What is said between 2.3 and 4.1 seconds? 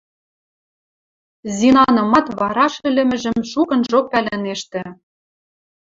вараш ӹлӹмӹжӹм шукынжок